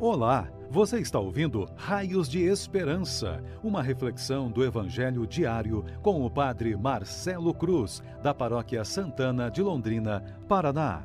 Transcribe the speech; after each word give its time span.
Olá, 0.00 0.50
você 0.68 0.98
está 0.98 1.20
ouvindo 1.20 1.68
Raios 1.76 2.28
de 2.28 2.42
Esperança, 2.42 3.40
uma 3.62 3.80
reflexão 3.80 4.50
do 4.50 4.64
Evangelho 4.64 5.24
diário 5.24 5.84
com 6.02 6.26
o 6.26 6.28
Padre 6.28 6.76
Marcelo 6.76 7.54
Cruz, 7.54 8.02
da 8.20 8.34
Paróquia 8.34 8.84
Santana 8.84 9.48
de 9.48 9.62
Londrina, 9.62 10.20
Paraná. 10.48 11.04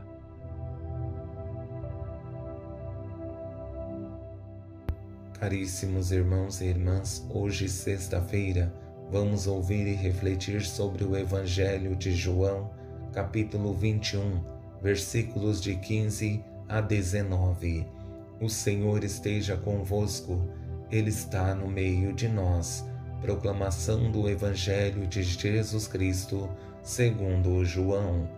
Caríssimos 5.39 6.11
irmãos 6.11 6.59
e 6.59 6.65
irmãs, 6.65 7.27
hoje, 7.29 7.69
sexta-feira, 7.69 8.73
vamos 9.11 9.45
ouvir 9.45 9.85
e 9.85 9.93
refletir 9.93 10.63
sobre 10.63 11.03
o 11.03 11.15
Evangelho 11.15 11.95
de 11.95 12.11
João, 12.11 12.71
capítulo 13.13 13.71
21, 13.71 14.43
versículos 14.81 15.61
de 15.61 15.75
15 15.75 16.43
a 16.67 16.81
19 16.81 17.98
o 18.41 18.47
Senhor 18.47 19.03
esteja 19.03 19.57
convosco, 19.57 20.41
Ele 20.89 21.09
está 21.09 21.53
no 21.53 21.67
meio 21.67 22.13
de 22.13 22.27
nós. 22.27 22.85
Proclamação 23.21 24.09
do 24.09 24.29
Evangelho 24.29 25.05
de 25.05 25.23
Jesus 25.23 25.87
Cristo, 25.87 26.49
segundo 26.81 27.65
João. 27.65 28.29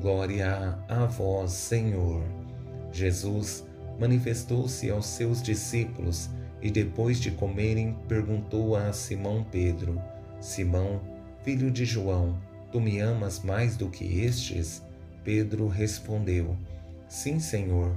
Glória 0.00 0.76
a 0.88 1.06
vós, 1.06 1.52
Senhor. 1.52 2.24
Jesus 2.90 3.64
manifestou-se 3.98 4.90
aos 4.90 5.06
seus 5.06 5.40
discípulos 5.40 6.28
e, 6.60 6.68
depois 6.68 7.20
de 7.20 7.30
comerem, 7.30 7.96
perguntou 8.08 8.74
a 8.74 8.92
Simão 8.92 9.46
Pedro: 9.52 10.02
Simão, 10.40 11.00
filho 11.44 11.70
de 11.70 11.84
João, 11.84 12.36
tu 12.72 12.80
me 12.80 12.98
amas 12.98 13.38
mais 13.38 13.76
do 13.76 13.88
que 13.88 14.20
estes? 14.22 14.82
Pedro 15.22 15.68
respondeu: 15.68 16.56
Sim, 17.08 17.38
Senhor 17.38 17.96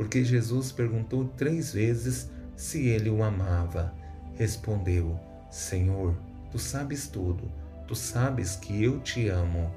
porque 0.00 0.24
Jesus 0.24 0.72
perguntou 0.72 1.26
três 1.36 1.74
vezes 1.74 2.30
se 2.56 2.88
ele 2.88 3.10
o 3.10 3.22
amava. 3.22 3.92
Respondeu: 4.34 5.20
Senhor, 5.50 6.16
tu 6.50 6.58
sabes 6.58 7.06
tudo, 7.06 7.52
tu 7.86 7.94
sabes 7.94 8.56
que 8.56 8.82
eu 8.82 8.98
te 9.00 9.28
amo. 9.28 9.70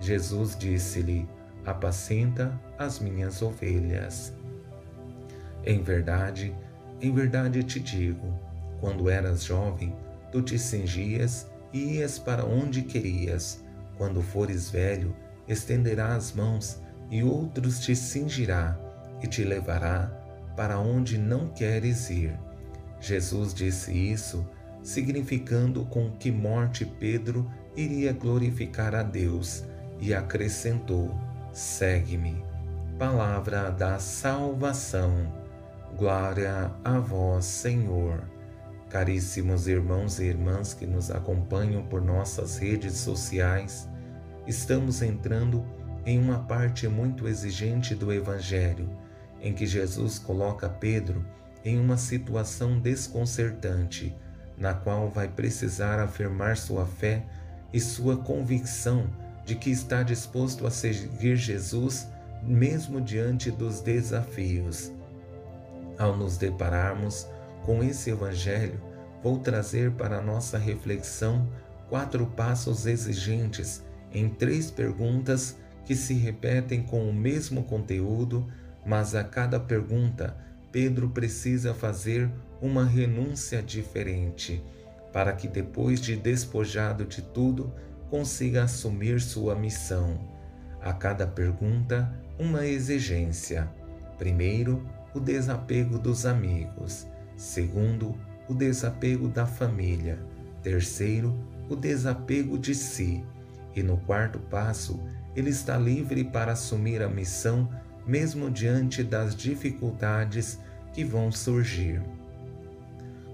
Jesus 0.00 0.58
disse-lhe: 0.58 1.28
Apacenta 1.64 2.60
as 2.76 2.98
minhas 2.98 3.40
ovelhas. 3.40 4.32
Em 5.64 5.80
verdade, 5.80 6.52
em 7.00 7.14
verdade 7.14 7.62
te 7.62 7.78
digo: 7.78 8.36
quando 8.80 9.08
eras 9.08 9.44
jovem, 9.44 9.94
tu 10.32 10.42
te 10.42 10.58
cingias 10.58 11.46
e 11.72 11.98
ias 11.98 12.18
para 12.18 12.44
onde 12.44 12.82
querias. 12.82 13.62
Quando 13.96 14.22
fores 14.22 14.70
velho, 14.70 15.14
estenderás 15.46 16.16
as 16.16 16.32
mãos 16.32 16.82
e 17.12 17.22
outros 17.22 17.78
te 17.78 17.94
cingirá 17.94 18.87
e 19.22 19.26
te 19.26 19.44
levará 19.44 20.10
para 20.58 20.78
onde 20.78 21.16
não 21.16 21.48
queres 21.48 22.10
ir. 22.10 22.36
Jesus 23.00 23.54
disse 23.54 23.92
isso, 23.92 24.44
significando 24.82 25.84
com 25.84 26.10
que 26.10 26.32
morte 26.32 26.84
Pedro 26.84 27.48
iria 27.76 28.12
glorificar 28.12 28.92
a 28.94 29.04
Deus, 29.04 29.64
e 30.00 30.12
acrescentou: 30.14 31.14
Segue-me. 31.52 32.44
Palavra 32.98 33.70
da 33.70 33.98
salvação. 34.00 35.32
Glória 35.96 36.72
a 36.84 36.98
vós, 36.98 37.44
Senhor. 37.44 38.22
Caríssimos 38.90 39.68
irmãos 39.68 40.18
e 40.18 40.24
irmãs 40.24 40.74
que 40.74 40.86
nos 40.86 41.10
acompanham 41.10 41.84
por 41.84 42.00
nossas 42.00 42.58
redes 42.58 42.94
sociais, 42.94 43.88
estamos 44.46 45.02
entrando 45.02 45.64
em 46.06 46.18
uma 46.18 46.38
parte 46.40 46.88
muito 46.88 47.28
exigente 47.28 47.94
do 47.94 48.12
Evangelho 48.12 48.88
em 49.40 49.52
que 49.52 49.66
Jesus 49.66 50.18
coloca 50.18 50.68
Pedro 50.68 51.24
em 51.64 51.78
uma 51.78 51.96
situação 51.96 52.78
desconcertante, 52.78 54.14
na 54.56 54.74
qual 54.74 55.08
vai 55.08 55.28
precisar 55.28 55.98
afirmar 56.00 56.56
sua 56.56 56.86
fé 56.86 57.24
e 57.72 57.80
sua 57.80 58.16
convicção 58.16 59.08
de 59.44 59.54
que 59.54 59.70
está 59.70 60.02
disposto 60.02 60.66
a 60.66 60.70
seguir 60.70 61.36
Jesus 61.36 62.08
mesmo 62.42 63.00
diante 63.00 63.50
dos 63.50 63.80
desafios. 63.80 64.92
Ao 65.98 66.16
nos 66.16 66.36
depararmos 66.36 67.26
com 67.64 67.82
esse 67.82 68.10
Evangelho, 68.10 68.80
vou 69.22 69.38
trazer 69.38 69.92
para 69.92 70.22
nossa 70.22 70.58
reflexão 70.58 71.48
quatro 71.88 72.26
passos 72.26 72.86
exigentes 72.86 73.82
em 74.12 74.28
três 74.28 74.70
perguntas 74.70 75.56
que 75.84 75.94
se 75.96 76.14
repetem 76.14 76.82
com 76.82 77.08
o 77.08 77.12
mesmo 77.12 77.64
conteúdo 77.64 78.46
mas 78.84 79.14
a 79.14 79.24
cada 79.24 79.58
pergunta, 79.60 80.36
Pedro 80.70 81.10
precisa 81.10 81.74
fazer 81.74 82.30
uma 82.60 82.84
renúncia 82.84 83.62
diferente, 83.62 84.62
para 85.12 85.32
que 85.32 85.48
depois 85.48 86.00
de 86.00 86.16
despojado 86.16 87.04
de 87.04 87.22
tudo, 87.22 87.72
consiga 88.10 88.64
assumir 88.64 89.20
sua 89.20 89.54
missão. 89.54 90.18
A 90.80 90.92
cada 90.92 91.26
pergunta, 91.26 92.12
uma 92.38 92.66
exigência. 92.66 93.68
Primeiro, 94.16 94.86
o 95.14 95.20
desapego 95.20 95.98
dos 95.98 96.26
amigos. 96.26 97.06
Segundo, 97.36 98.14
o 98.48 98.54
desapego 98.54 99.28
da 99.28 99.46
família. 99.46 100.18
Terceiro, 100.62 101.34
o 101.68 101.76
desapego 101.76 102.58
de 102.58 102.74
si. 102.74 103.24
E 103.74 103.82
no 103.82 103.98
quarto 103.98 104.38
passo, 104.38 105.00
ele 105.36 105.50
está 105.50 105.76
livre 105.76 106.24
para 106.24 106.52
assumir 106.52 107.02
a 107.02 107.08
missão 107.08 107.68
mesmo 108.08 108.50
diante 108.50 109.04
das 109.04 109.36
dificuldades 109.36 110.58
que 110.94 111.04
vão 111.04 111.30
surgir. 111.30 112.00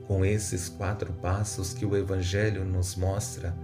Com 0.09 0.25
esses 0.25 0.69
quatro 0.69 1.13
passos 1.13 1.73
que 1.73 1.87
o 1.87 1.97
Evangelho 1.97 2.65
nos 2.65 2.97
mostra, 2.97 3.55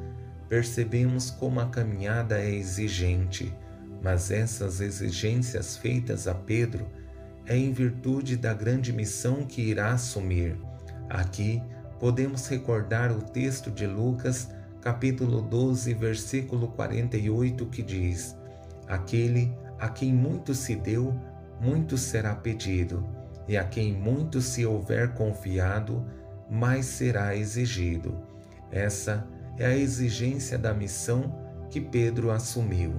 percebemos 0.48 1.28
como 1.30 1.58
a 1.58 1.66
caminhada 1.66 2.40
é 2.40 2.48
exigente, 2.48 3.52
mas 4.00 4.30
essas 4.30 4.80
exigências 4.80 5.76
feitas 5.76 6.28
a 6.28 6.34
Pedro 6.34 6.86
é 7.44 7.56
em 7.56 7.72
virtude 7.72 8.36
da 8.36 8.54
grande 8.54 8.92
missão 8.92 9.44
que 9.44 9.60
irá 9.60 9.92
assumir. 9.92 10.56
Aqui 11.08 11.60
podemos 11.98 12.46
recordar 12.46 13.10
o 13.10 13.20
texto 13.20 13.68
de 13.70 13.86
Lucas, 13.86 14.48
capítulo 14.80 15.42
12, 15.42 15.92
versículo 15.94 16.68
48, 16.68 17.66
que 17.66 17.82
diz: 17.82 18.36
Aquele 18.86 19.52
a 19.80 19.88
quem 19.88 20.12
muito 20.12 20.54
se 20.54 20.76
deu, 20.76 21.18
muito 21.60 21.96
será 21.96 22.34
pedido, 22.34 23.04
e 23.48 23.56
a 23.56 23.64
quem 23.64 23.92
muito 23.92 24.40
se 24.40 24.64
houver 24.66 25.14
confiado, 25.14 26.04
mais 26.50 26.84
será 26.84 27.34
exigido. 27.34 28.20
Essa 28.70 29.26
é 29.58 29.66
a 29.66 29.76
exigência 29.76 30.58
da 30.58 30.74
missão 30.74 31.34
que 31.70 31.80
Pedro 31.80 32.30
assumiu. 32.30 32.94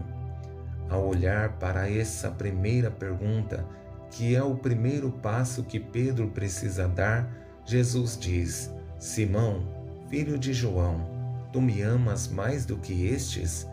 Ao 0.90 1.08
olhar 1.08 1.58
para 1.60 1.90
essa 1.90 2.30
primeira 2.32 2.90
pergunta, 2.90 3.66
que 4.10 4.36
é 4.36 4.44
o 4.44 4.56
primeiro 4.56 5.10
passo 5.10 5.64
que 5.64 5.80
Pedro 5.80 6.30
precisa 6.30 6.88
dar, 6.88 7.32
Jesus 7.66 8.18
diz: 8.20 8.74
Simão, 9.00 9.64
filho 10.10 10.38
de 10.38 10.52
João, 10.52 11.10
tu 11.54 11.62
me 11.62 11.82
amas 11.82 12.28
mais 12.28 12.66
do 12.66 12.78
que 12.78 13.06
estes? 13.06 13.68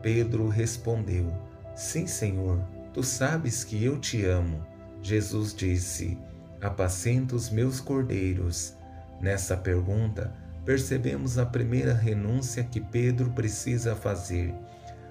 Pedro 0.00 0.48
respondeu: 0.48 1.32
Sim, 1.74 2.06
Senhor, 2.06 2.60
tu 2.92 3.02
sabes 3.02 3.64
que 3.64 3.82
eu 3.82 3.98
te 3.98 4.24
amo. 4.24 4.64
Jesus 5.02 5.54
disse: 5.54 6.18
Apacenta 6.60 7.34
os 7.34 7.50
meus 7.50 7.80
cordeiros. 7.80 8.76
Nessa 9.20 9.56
pergunta, 9.56 10.32
percebemos 10.64 11.38
a 11.38 11.46
primeira 11.46 11.94
renúncia 11.94 12.62
que 12.62 12.80
Pedro 12.80 13.30
precisa 13.30 13.96
fazer, 13.96 14.54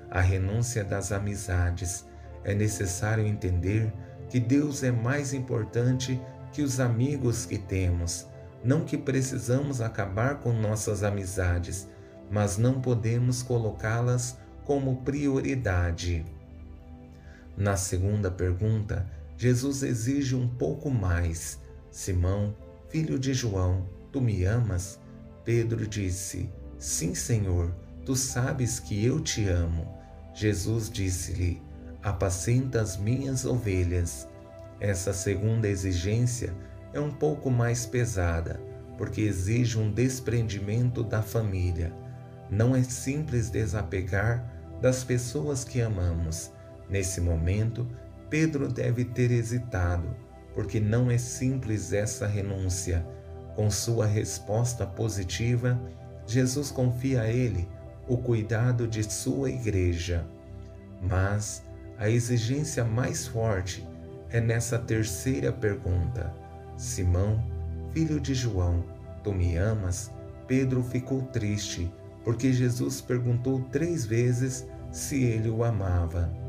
a 0.10 0.22
renúncia 0.22 0.84
das 0.84 1.12
amizades. 1.12 2.06
É 2.44 2.54
necessário 2.54 3.26
entender 3.26 3.92
que 4.30 4.40
Deus 4.40 4.84
é 4.84 4.92
mais 4.92 5.34
importante 5.34 6.22
que 6.54 6.62
os 6.62 6.80
amigos 6.80 7.46
que 7.46 7.58
temos. 7.58 8.28
Não 8.64 8.86
que 8.86 8.98
precisamos 8.98 9.82
acabar 9.82 10.40
com 10.40 10.54
nossas 10.54 11.04
amizades, 11.04 11.90
mas 12.30 12.58
não 12.58 12.80
podemos 12.80 13.42
colocá-las 13.42 14.38
como 14.64 14.98
prioridade. 14.98 16.24
Na 17.62 17.78
segunda 17.78 18.32
pergunta, 18.32 19.06
Jesus 19.38 19.84
exige 19.84 20.36
um 20.36 20.48
pouco 20.48 20.90
mais. 20.90 21.60
Simão, 21.92 22.56
filho 22.90 23.20
de 23.20 23.36
João, 23.36 23.88
tu 24.12 24.20
me 24.20 24.44
amas? 24.46 25.00
Pedro 25.46 25.86
disse: 25.86 26.50
Sim, 26.80 27.14
Senhor, 27.14 27.72
tu 28.04 28.16
sabes 28.16 28.80
que 28.80 29.06
eu 29.06 29.20
te 29.20 29.48
amo. 29.48 29.88
Jesus 30.34 30.90
disse-lhe: 30.90 31.62
Apacenta 32.02 32.82
as 32.82 32.98
minhas 32.98 33.46
ovelhas. 33.46 34.28
Essa 34.80 35.14
segunda 35.14 35.68
exigência 35.68 36.56
é 36.92 37.00
um 37.00 37.12
pouco 37.12 37.52
mais 37.52 37.86
pesada, 37.86 38.60
porque 38.98 39.22
exige 39.22 39.78
um 39.78 39.92
desprendimento 39.92 41.04
da 41.04 41.22
família. 41.22 41.94
Não 42.50 42.76
é 42.76 42.82
simples 42.82 43.52
desapegar 43.52 44.52
das 44.82 45.04
pessoas 45.04 45.64
que 45.64 45.80
amamos. 45.80 46.52
Nesse 46.92 47.22
momento, 47.22 47.88
Pedro 48.30 48.68
deve 48.68 49.06
ter 49.06 49.32
hesitado, 49.32 50.14
porque 50.54 50.78
não 50.80 51.10
é 51.10 51.18
simples 51.18 51.94
essa 51.94 52.28
renúncia. 52.28 53.08
Com 53.56 53.72
sua 53.72 54.06
resposta 54.06 54.86
positiva, 54.86 55.80
Jesus 56.28 56.70
confia 56.70 57.22
a 57.22 57.30
ele 57.30 57.68
o 58.08 58.18
cuidado 58.18 58.88
de 58.88 59.04
sua 59.10 59.50
igreja. 59.50 60.28
Mas 61.02 61.64
a 61.98 62.10
exigência 62.10 62.84
mais 62.84 63.26
forte 63.26 63.88
é 64.30 64.42
nessa 64.42 64.78
terceira 64.78 65.52
pergunta: 65.52 66.34
Simão, 66.76 67.42
filho 67.94 68.20
de 68.20 68.34
João, 68.34 68.84
tu 69.24 69.32
me 69.32 69.56
amas? 69.56 70.12
Pedro 70.46 70.84
ficou 70.84 71.22
triste, 71.22 71.90
porque 72.26 72.52
Jesus 72.52 73.00
perguntou 73.00 73.62
três 73.72 74.06
vezes 74.06 74.68
se 74.92 75.24
ele 75.24 75.50
o 75.50 75.64
amava. 75.64 76.41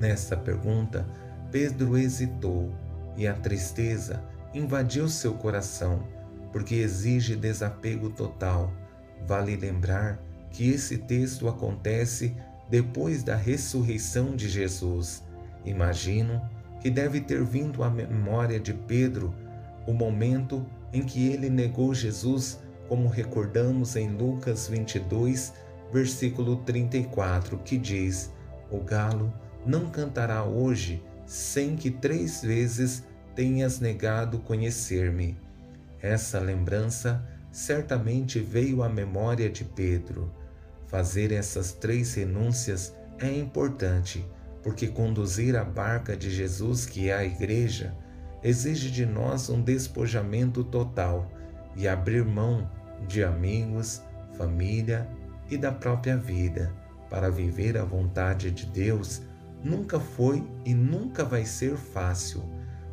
Nessa 0.00 0.34
pergunta, 0.34 1.06
Pedro 1.52 1.98
hesitou 1.98 2.72
e 3.16 3.26
a 3.26 3.34
tristeza 3.34 4.24
invadiu 4.54 5.08
seu 5.08 5.34
coração, 5.34 6.02
porque 6.50 6.76
exige 6.76 7.36
desapego 7.36 8.08
total. 8.08 8.72
Vale 9.26 9.54
lembrar 9.56 10.18
que 10.50 10.70
esse 10.70 10.96
texto 10.96 11.48
acontece 11.48 12.34
depois 12.70 13.22
da 13.22 13.36
ressurreição 13.36 14.34
de 14.34 14.48
Jesus. 14.48 15.22
Imagino 15.66 16.40
que 16.80 16.88
deve 16.88 17.20
ter 17.20 17.44
vindo 17.44 17.84
à 17.84 17.90
memória 17.90 18.58
de 18.58 18.72
Pedro 18.72 19.34
o 19.86 19.92
momento 19.92 20.64
em 20.92 21.02
que 21.02 21.28
ele 21.28 21.50
negou 21.50 21.94
Jesus, 21.94 22.58
como 22.88 23.06
recordamos 23.06 23.96
em 23.96 24.08
Lucas 24.08 24.66
22, 24.66 25.52
versículo 25.92 26.56
34, 26.56 27.58
que 27.58 27.76
diz: 27.76 28.32
O 28.70 28.80
galo 28.80 29.32
não 29.66 29.90
cantará 29.90 30.44
hoje 30.44 31.02
sem 31.26 31.76
que 31.76 31.90
três 31.90 32.42
vezes 32.42 33.04
tenhas 33.34 33.78
negado 33.78 34.40
conhecer-me. 34.40 35.38
Essa 36.02 36.38
lembrança 36.40 37.24
certamente 37.52 38.40
veio 38.40 38.82
à 38.82 38.88
memória 38.88 39.48
de 39.48 39.64
Pedro. 39.64 40.32
Fazer 40.86 41.30
essas 41.30 41.72
três 41.72 42.14
renúncias 42.14 42.94
é 43.18 43.30
importante, 43.30 44.26
porque 44.62 44.88
conduzir 44.88 45.56
a 45.56 45.64
barca 45.64 46.16
de 46.16 46.30
Jesus, 46.30 46.86
que 46.86 47.08
é 47.08 47.14
a 47.14 47.24
Igreja, 47.24 47.94
exige 48.42 48.90
de 48.90 49.06
nós 49.06 49.48
um 49.48 49.60
despojamento 49.62 50.64
total 50.64 51.30
e 51.76 51.86
abrir 51.86 52.24
mão 52.24 52.68
de 53.06 53.22
amigos, 53.22 54.02
família 54.36 55.08
e 55.50 55.56
da 55.56 55.70
própria 55.70 56.16
vida 56.16 56.74
para 57.08 57.30
viver 57.30 57.76
a 57.76 57.84
vontade 57.84 58.50
de 58.50 58.66
Deus 58.66 59.22
nunca 59.62 60.00
foi 60.00 60.46
e 60.64 60.74
nunca 60.74 61.24
vai 61.24 61.44
ser 61.44 61.76
fácil, 61.76 62.42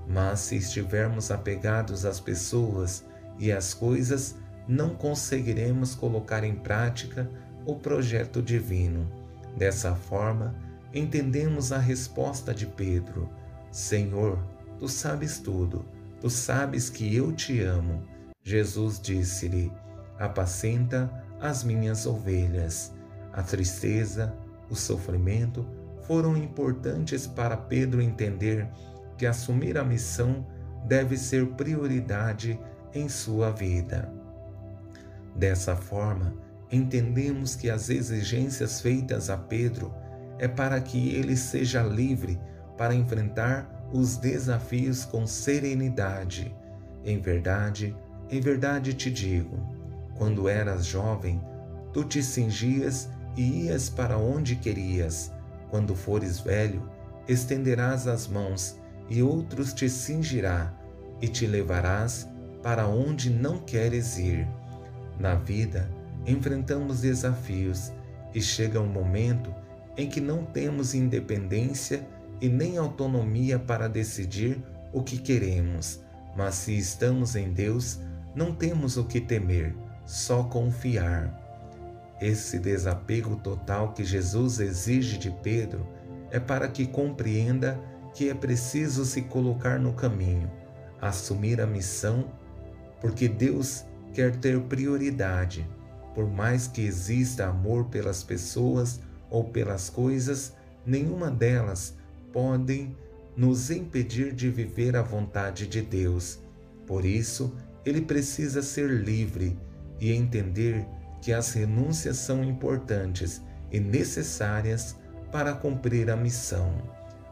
mas 0.08 0.40
se 0.40 0.56
estivermos 0.58 1.32
apegados 1.32 2.06
às 2.06 2.20
pessoas 2.20 3.04
e 3.40 3.52
às 3.52 3.74
coisas, 3.74 4.36
não 4.68 4.90
conseguiremos 4.96 5.96
colocar 5.96 6.44
em 6.44 6.56
prática 6.56 7.30
o 7.66 7.76
projeto 7.76 8.42
divino. 8.42 9.08
Dessa 9.56 9.96
forma, 9.96 10.56
entendemos 10.94 11.72
a 11.72 11.78
resposta 11.78 12.54
de 12.54 12.66
Pedro: 12.66 13.30
Senhor, 13.72 14.40
tu 14.78 14.88
sabes 14.88 15.40
tudo, 15.40 15.86
tu 16.22 16.30
sabes 16.30 16.90
que 16.90 17.16
eu 17.16 17.32
te 17.32 17.62
amo. 17.62 18.04
Jesus 18.44 19.00
disse-lhe: 19.00 19.72
Apacenta 20.20 21.12
as 21.40 21.64
minhas 21.64 22.06
ovelhas. 22.06 22.94
A 23.34 23.44
tristeza, 23.44 24.34
o 24.70 24.76
sofrimento, 24.76 25.66
foram 26.08 26.38
importantes 26.38 27.28
para 27.28 27.58
Pedro 27.58 28.02
entender 28.02 28.68
que 29.18 29.26
assumir 29.26 29.78
a 29.78 29.84
missão 29.84 30.46
deve 30.86 31.18
ser 31.18 31.46
prioridade 31.48 32.60
em 32.94 33.10
sua 33.10 33.52
vida. 33.52 34.12
Dessa 35.36 35.76
forma, 35.76 36.34
entendemos 36.72 37.56
que 37.56 37.70
as 37.70 37.90
exigências 37.90 38.82
feitas 38.82 39.30
a 39.30 39.38
Pedro 39.38 39.94
é 40.40 40.48
para 40.48 40.80
que 40.80 41.14
ele 41.14 41.36
seja 41.36 41.84
livre 41.84 42.40
para 42.78 42.96
enfrentar 42.96 43.90
os 43.92 44.18
desafios 44.18 45.04
com 45.04 45.28
serenidade. 45.28 46.56
Em 47.04 47.20
verdade, 47.20 47.96
em 48.30 48.40
verdade 48.40 48.94
te 48.94 49.12
digo, 49.12 49.58
quando 50.16 50.48
eras 50.48 50.86
jovem, 50.86 51.42
tu 51.94 52.04
te 52.04 52.22
cingias 52.24 53.10
e 53.36 53.66
ias 53.66 53.90
para 53.90 54.18
onde 54.18 54.56
querias 54.56 55.32
quando 55.70 55.96
fores 55.96 56.40
velho, 56.40 56.90
estenderás 57.28 58.08
as 58.08 58.28
mãos 58.28 58.80
e 59.10 59.22
outros 59.22 59.74
te 59.74 59.90
cingirá 59.90 60.74
e 61.22 61.28
te 61.28 61.46
levarás 61.46 62.28
para 62.62 62.88
onde 62.88 63.30
não 63.30 63.60
queres 63.60 64.18
ir. 64.18 64.48
Na 65.20 65.36
vida, 65.36 65.90
enfrentamos 66.26 67.02
desafios 67.02 67.92
e 68.34 68.42
chega 68.42 68.80
um 68.80 68.88
momento 68.88 69.54
em 69.96 70.08
que 70.08 70.22
não 70.22 70.46
temos 70.46 70.94
independência 70.94 72.08
e 72.40 72.48
nem 72.48 72.78
autonomia 72.78 73.58
para 73.58 73.90
decidir 73.90 74.62
o 74.94 75.02
que 75.02 75.18
queremos, 75.18 76.02
mas 76.36 76.56
se 76.56 76.78
estamos 76.78 77.36
em 77.36 77.52
Deus, 77.52 78.00
não 78.36 78.54
temos 78.54 78.96
o 78.98 79.06
que 79.06 79.20
temer, 79.20 79.76
só 80.06 80.44
confiar. 80.44 81.47
Esse 82.20 82.58
desapego 82.58 83.36
total 83.36 83.94
que 83.94 84.04
Jesus 84.04 84.60
exige 84.60 85.18
de 85.18 85.30
Pedro 85.30 85.86
é 86.32 86.40
para 86.40 86.68
que 86.68 86.88
compreenda 86.88 87.80
que 88.14 88.30
é 88.30 88.34
preciso 88.34 89.06
se 89.06 89.22
colocar 89.22 89.80
no 89.80 89.94
caminho, 89.94 90.50
assumir 91.00 91.62
a 91.62 91.68
missão, 91.68 92.32
porque 93.00 93.28
Deus 93.28 93.86
quer 94.14 94.36
ter 94.36 94.60
prioridade. 94.62 95.70
Por 96.16 96.28
mais 96.28 96.68
que 96.68 96.82
exista 96.82 97.46
amor 97.46 97.86
pelas 97.86 98.24
pessoas 98.24 99.00
ou 99.30 99.44
pelas 99.44 99.88
coisas, 99.88 100.54
nenhuma 100.84 101.30
delas 101.30 101.96
podem 102.34 102.98
nos 103.36 103.70
impedir 103.70 104.34
de 104.34 104.50
viver 104.50 104.96
a 104.96 105.04
vontade 105.04 105.68
de 105.68 105.84
Deus. 105.84 106.40
Por 106.88 107.06
isso, 107.06 107.54
ele 107.86 108.02
precisa 108.02 108.64
ser 108.64 108.90
livre 108.90 109.56
e 110.00 110.12
entender 110.12 110.88
que 111.22 111.34
as 111.34 111.54
renúncias 111.54 112.18
são 112.18 112.44
importantes 112.44 113.42
e 113.72 113.80
necessárias 113.80 114.96
para 115.32 115.54
cumprir 115.54 116.10
a 116.10 116.16
missão. 116.16 116.72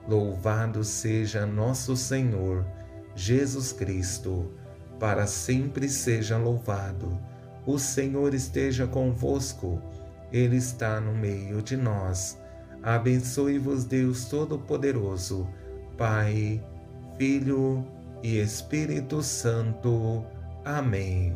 Louvado 0.07 0.83
seja 0.83 1.45
nosso 1.45 1.95
Senhor 1.95 2.65
Jesus 3.15 3.71
Cristo, 3.71 4.51
para 4.99 5.25
sempre 5.25 5.89
seja 5.89 6.37
louvado. 6.37 7.17
O 7.65 7.79
Senhor 7.79 8.33
esteja 8.33 8.85
convosco, 8.85 9.81
Ele 10.31 10.57
está 10.57 10.99
no 10.99 11.13
meio 11.13 11.61
de 11.61 11.75
nós. 11.77 12.37
Abençoe-vos, 12.83 13.85
Deus 13.85 14.25
Todo-Poderoso, 14.25 15.47
Pai, 15.97 16.63
Filho 17.17 17.83
e 18.21 18.37
Espírito 18.37 19.23
Santo. 19.23 20.23
Amém. 20.63 21.35